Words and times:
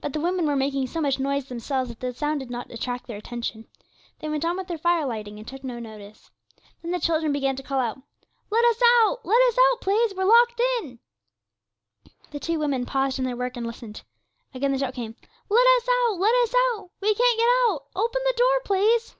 But 0.00 0.12
the 0.12 0.20
women 0.20 0.46
were 0.46 0.56
making 0.56 0.88
so 0.88 1.00
much 1.00 1.20
noise 1.20 1.44
themselves 1.44 1.90
that 1.90 2.00
the 2.00 2.12
sound 2.12 2.40
did 2.40 2.50
not 2.50 2.72
attract 2.72 3.06
their 3.06 3.16
attention; 3.18 3.68
they 4.18 4.28
went 4.28 4.44
on 4.44 4.56
with 4.56 4.66
their 4.66 4.76
fire 4.76 5.06
lighting 5.06 5.38
and 5.38 5.46
took 5.46 5.62
no 5.62 5.78
notice. 5.78 6.32
Then 6.82 6.90
the 6.90 6.98
children 6.98 7.30
began 7.32 7.54
to 7.54 7.62
call 7.62 7.78
out 7.78 8.00
'Let 8.50 8.64
us 8.64 8.82
out 9.04 9.20
let 9.24 9.40
us 9.42 9.56
out, 9.70 9.80
please; 9.80 10.12
we're 10.12 10.24
locked 10.24 10.60
in!' 10.82 10.98
The 12.32 12.40
two 12.40 12.58
women 12.58 12.84
paused 12.84 13.20
in 13.20 13.24
their 13.24 13.36
work 13.36 13.56
and 13.56 13.64
listened. 13.64 14.02
Again 14.54 14.72
the 14.72 14.78
shout 14.78 14.94
came, 14.94 15.14
'Let 15.48 15.66
us 15.76 15.88
out 15.88 16.18
let 16.18 16.34
us 16.42 16.52
out; 16.72 16.90
we 17.00 17.14
can't 17.14 17.38
get 17.38 17.48
out; 17.70 17.84
open 17.94 18.22
the 18.24 18.34
door, 18.36 18.60
please.' 18.64 19.14